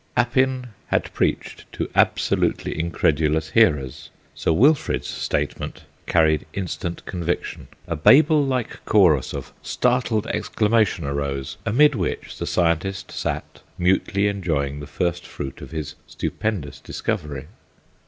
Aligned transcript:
Appin 0.17 0.69
had 0.87 1.13
preached 1.13 1.71
to 1.73 1.87
absolutely 1.93 2.75
incredulous 2.79 3.51
hearers; 3.51 4.09
Sir 4.33 4.51
Wilfrid's 4.51 5.05
statement 5.07 5.83
carried 6.07 6.47
instant 6.53 7.05
conviction. 7.05 7.67
A 7.85 7.95
Babel 7.95 8.43
like 8.43 8.83
chorus 8.85 9.31
of 9.31 9.53
startled 9.61 10.25
exclamation 10.25 11.05
arose, 11.05 11.57
amid 11.67 11.93
which 11.93 12.39
the 12.39 12.47
scientist 12.47 13.11
sat 13.11 13.61
mutely 13.77 14.25
enjoying 14.27 14.79
the 14.79 14.87
first 14.87 15.27
fruit 15.27 15.61
of 15.61 15.69
his 15.69 15.93
stupendous 16.07 16.79
discovery. 16.79 17.45